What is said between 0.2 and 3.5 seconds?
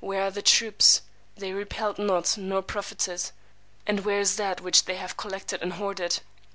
are the troops? They repelled not, nor profited.